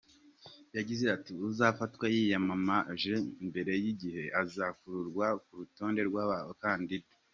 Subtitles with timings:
[0.77, 3.13] Yagize ati "uzafatwa yiyamamaje
[3.47, 7.09] mbere y’igihe azakurwa ku rutonde rw’abakandida.